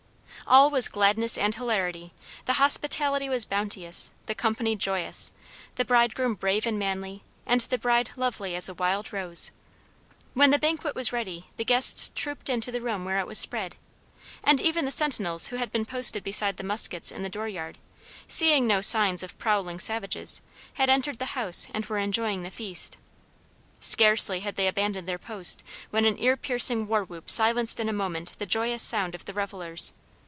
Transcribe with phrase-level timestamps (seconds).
[0.47, 2.11] All was gladness and hilarity;
[2.43, 5.31] the hospitality was bounteous, the company joyous,
[5.75, 9.51] the bridegroom brave and manly, and the bride lovely as a wild rose.
[10.33, 13.77] When the banquet was ready the guests trooped into the room where it was spread,
[14.43, 17.77] and even the sentinels who had been posted beside the muskets in the door yard,
[18.27, 20.41] seeing no signs of prowling savages,
[20.73, 22.97] had entered the house and were enjoying the feast.
[23.79, 27.93] Scarcely had they abandoned their post when an ear piercing war whoop silenced in a
[27.93, 29.93] moment the joyous sound of the revelers.